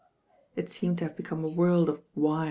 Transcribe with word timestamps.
It 0.55 0.67
seemed 0.67 0.97
to 0.97 1.03
have 1.05 1.15
become 1.15 1.43
a 1.43 1.47
world 1.47 1.87
of 1.87 2.01
"Whys." 2.15 2.39